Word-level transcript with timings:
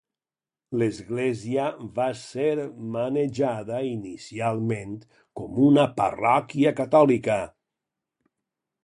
L'església 0.81 1.65
va 1.99 2.07
ser 2.21 2.45
manejada 2.95 3.81
inicialment 3.89 4.97
com 5.41 5.61
una 5.67 5.85
parròquia 6.01 6.73
catòlica. 6.81 7.39